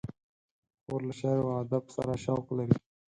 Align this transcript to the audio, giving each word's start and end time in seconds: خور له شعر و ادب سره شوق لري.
خور 0.83 1.01
له 1.07 1.13
شعر 1.19 1.39
و 1.43 1.47
ادب 1.63 1.83
سره 1.95 2.13
شوق 2.23 2.47
لري. 2.57 2.77